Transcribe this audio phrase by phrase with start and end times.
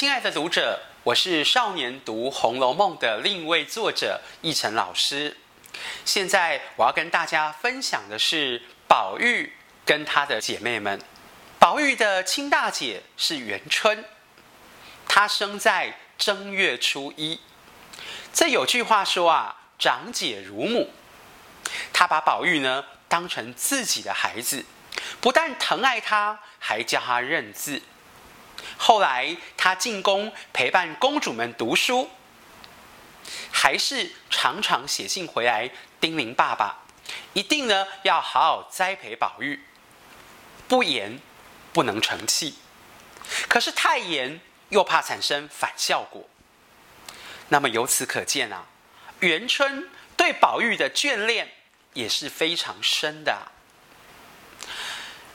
[0.00, 5.36] 亲爱的读者，我是少年读《红楼梦》的另一位作者奕成老师。
[6.06, 9.52] 现在我要跟大家分享的是宝玉
[9.84, 10.98] 跟她的姐妹们。
[11.58, 14.02] 宝玉的亲大姐是元春，
[15.06, 17.38] 她生在正月初一。
[18.32, 20.88] 这有句话说啊，长姐如母。
[21.92, 24.64] 她把宝玉呢当成自己的孩子，
[25.20, 27.82] 不但疼爱他，还教他认字。
[28.76, 32.10] 后来他进宫陪伴公主们读书，
[33.52, 36.80] 还是常常写信回来叮咛爸爸，
[37.32, 39.62] 一定呢要好好栽培宝玉，
[40.66, 41.20] 不严
[41.72, 42.58] 不能成器。
[43.48, 44.40] 可是太严
[44.70, 46.28] 又怕产生反效果。
[47.48, 48.66] 那么由此可见啊，
[49.20, 51.52] 元春对宝玉的眷恋
[51.92, 53.52] 也是非常深的。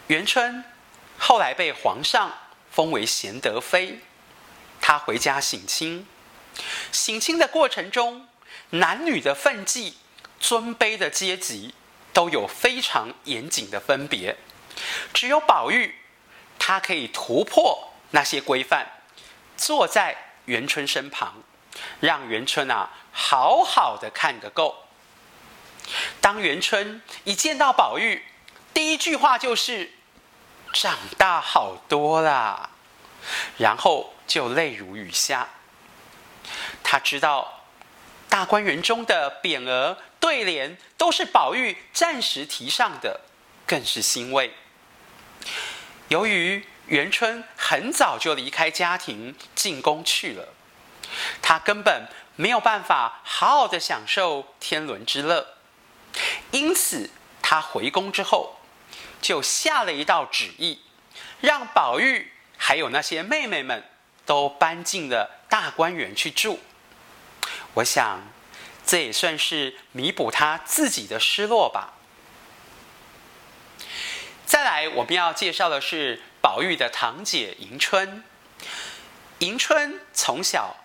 [0.07, 0.63] 元春
[1.17, 2.31] 后来被皇上。
[2.75, 4.01] 封为贤德妃，
[4.81, 6.05] 她回家省亲。
[6.91, 8.27] 省亲的过程中，
[8.71, 9.95] 男女的分际、
[10.41, 11.73] 尊卑的阶级
[12.11, 14.35] 都有非常严谨的分别。
[15.13, 15.95] 只有宝玉，
[16.59, 18.85] 他可以突破那些规范，
[19.55, 21.41] 坐在元春身旁，
[22.01, 24.83] 让元春啊好好的看个够。
[26.19, 28.21] 当元春一见到宝玉，
[28.73, 29.94] 第一句话就是。
[30.75, 32.69] 长大好多啦，
[33.57, 35.47] 然后就泪如雨下。
[36.83, 37.63] 他知道
[38.27, 43.21] 大观园中的匾额对联都是宝玉暂时题上的，
[43.65, 44.53] 更是欣慰。
[46.09, 50.53] 由于元春很早就离开家庭进宫去了，
[51.41, 55.55] 他根本没有办法好好的享受天伦之乐，
[56.51, 57.09] 因此
[57.41, 58.54] 他回宫之后。
[59.25, 60.79] 就下了一道旨意，
[61.41, 63.83] 让宝玉还有那些妹妹们
[64.23, 66.59] 都搬进了大观园去住。
[67.73, 68.19] 我想，
[68.85, 71.95] 这也算是弥补他自己的失落吧。
[74.45, 78.23] 再来，我们要介绍的是宝玉的堂姐迎春。
[79.39, 80.75] 迎春从小，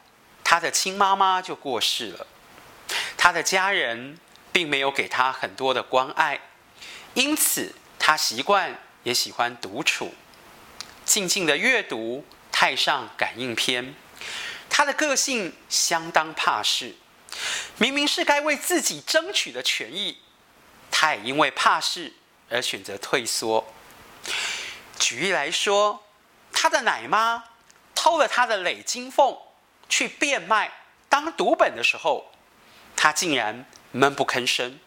[0.43, 2.27] 她的亲妈妈就过世了，
[3.19, 4.19] 她的家人
[4.51, 6.41] 并没有给她很多的关爱，
[7.13, 7.75] 因此。
[8.11, 10.13] 他习惯也喜欢独处，
[11.05, 13.85] 静静的阅读《太上感应篇》。
[14.69, 16.97] 他的个性相当怕事，
[17.79, 20.19] 明明是该为自己争取的权益，
[20.91, 22.13] 他也因为怕事
[22.51, 23.73] 而选择退缩。
[24.99, 26.03] 举例来说，
[26.53, 27.45] 他的奶妈
[27.95, 29.39] 偷了他的累金凤
[29.89, 30.73] 去变卖
[31.09, 32.33] 当读本的时候，
[32.97, 34.81] 他竟然闷不吭声。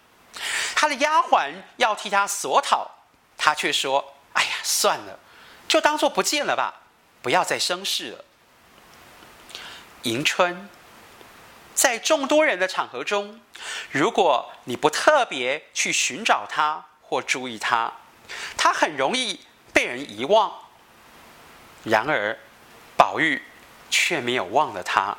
[0.75, 2.91] 他的丫鬟要替他索讨。
[3.45, 5.19] 他却说：“哎呀，算了，
[5.67, 6.83] 就当做不见了吧，
[7.21, 8.23] 不要再生事了。”
[10.03, 10.69] 迎春
[11.75, 13.41] 在众多人的场合中，
[13.91, 17.91] 如果你不特别去寻找他或注意他，
[18.55, 19.41] 他很容易
[19.73, 20.49] 被人遗忘。
[21.83, 22.39] 然而，
[22.95, 23.43] 宝玉
[23.89, 25.17] 却没有忘了他。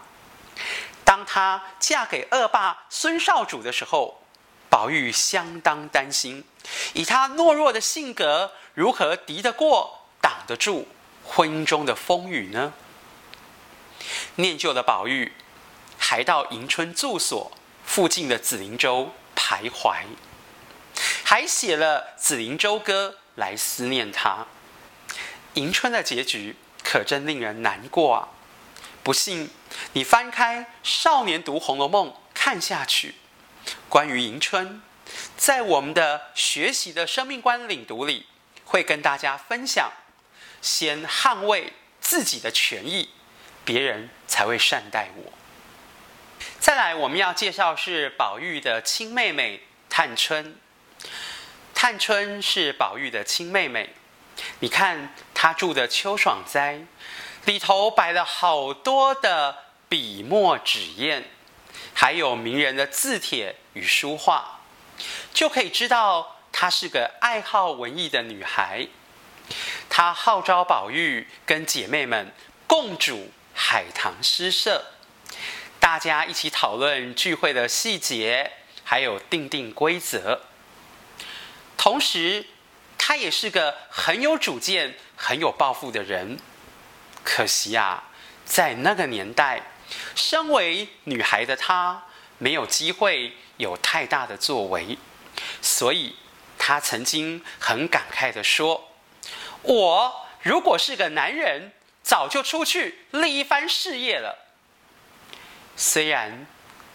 [1.05, 4.24] 当他嫁给恶霸孙少主的时候，
[4.75, 6.43] 宝玉相当担心，
[6.95, 10.89] 以他懦弱的性格，如何敌得过、挡得住
[11.23, 12.73] 婚姻中的风雨呢？
[14.35, 15.33] 念旧的宝玉
[15.97, 17.53] 还到迎春住所
[17.87, 20.03] 附近的紫林洲徘徊，
[21.23, 24.45] 还写了《紫林洲歌》来思念他。
[25.53, 28.29] 迎春的结局可真令人难过啊！
[29.05, 29.49] 不信，
[29.93, 33.15] 你翻开《少年读红楼梦》看下去。
[33.89, 34.83] 关于迎春，
[35.37, 38.27] 在我们的学习的生命观领读里，
[38.65, 39.93] 会跟大家分享：
[40.61, 43.11] 先捍卫自己的权益，
[43.65, 45.33] 别人才会善待我。
[46.59, 50.57] 再来，我们要介绍是宝玉的亲妹妹探春。
[51.75, 53.91] 探春是宝玉的亲妹妹，
[54.61, 56.81] 你看她住的秋爽斋，
[57.45, 59.57] 里头摆了好多的
[59.89, 61.23] 笔墨纸砚。
[61.93, 64.61] 还有名人的字帖与书画，
[65.33, 68.89] 就可以知道她是个爱好文艺的女孩。
[69.89, 72.33] 她号召宝玉跟姐妹们
[72.67, 74.85] 共主海棠诗社，
[75.79, 78.51] 大家一起讨论聚会的细节，
[78.83, 80.41] 还有订定规则。
[81.77, 82.47] 同时，
[82.97, 86.39] 她也是个很有主见、很有抱负的人。
[87.23, 88.05] 可惜啊，
[88.45, 89.63] 在那个年代。
[90.15, 92.03] 身为女孩的她，
[92.39, 94.99] 没有机会有太大的作为，
[95.63, 96.17] 所以
[96.59, 98.91] 他曾经很感慨地说
[99.63, 101.73] ：“我如果是个男人，
[102.03, 104.51] 早就出去立一番事业了。
[105.77, 106.47] 虽然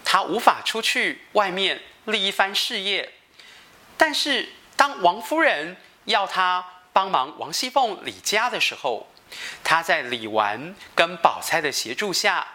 [0.06, 3.14] 他无法出去外面立一番事业，
[3.98, 9.08] 但是当王夫人要他帮忙王熙凤理家的时候，
[9.64, 12.48] 他在李纨跟宝钗的协助下，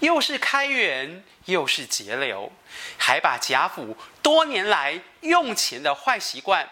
[0.00, 2.52] 又是开源又是节流，
[2.98, 6.68] 还把贾府多年来用钱的坏习惯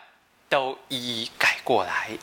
[0.48, 2.18] 都一一改过来。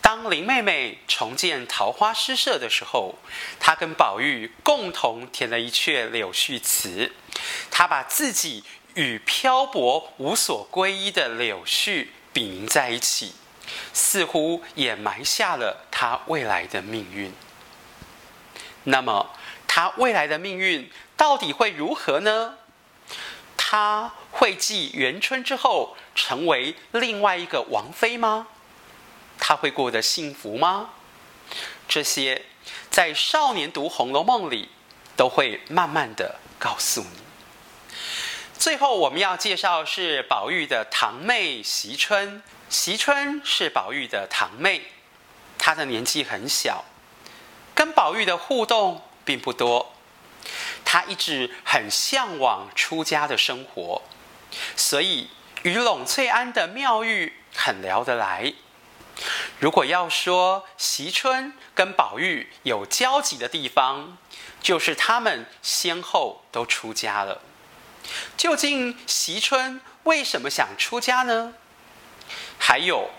[0.00, 3.16] 当林妹妹重建桃花诗社的时候，
[3.58, 7.12] 她跟宝玉共同填了一阙柳絮词。
[7.70, 8.62] 她把自己
[8.94, 13.34] 与漂泊无所归依的柳絮比拟在一起，
[13.92, 17.32] 似乎也埋下了她未来的命运。
[18.84, 19.34] 那么，
[19.76, 22.56] 他未来的命运到底会如何呢？
[23.58, 28.46] 他会继元春之后，成为另外一个王妃吗？
[29.38, 30.92] 他会过得幸福吗？
[31.86, 32.46] 这些
[32.90, 34.70] 在少年读《红楼梦》里
[35.14, 37.20] 都会慢慢的告诉你。
[38.58, 42.42] 最后我们要介绍是宝玉的堂妹惜春。
[42.70, 44.80] 惜春是宝玉的堂妹，
[45.58, 46.82] 她的年纪很小，
[47.74, 49.92] 跟宝玉的互动并不多。
[50.84, 54.00] 他一直很向往出家的生活，
[54.76, 55.28] 所以
[55.64, 58.54] 与櫳翠庵的妙玉很聊得来。
[59.58, 64.16] 如果要说惜春跟宝玉有交集的地方，
[64.62, 67.42] 就是他们先后都出家了。
[68.36, 71.54] 究竟惜春为什么想出家呢？
[72.58, 73.10] 还有，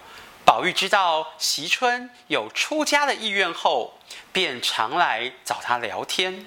[0.45, 3.99] 宝玉知道惜春有出家的意愿后，
[4.37, 6.45] 便常来找他聊天，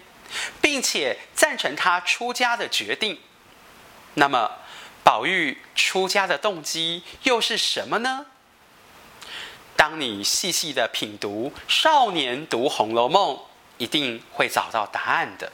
[0.62, 3.18] 并且赞成他出家的决定。
[4.14, 4.48] 那么，
[5.02, 8.26] 宝玉出家的动机又是什么呢？
[9.74, 13.34] 当你细细的品读《少年读红楼梦》，
[13.78, 15.50] 一定会找到答案的。